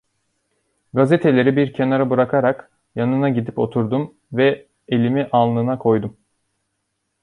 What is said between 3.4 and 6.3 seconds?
oturdum ve elimi alnına koydum.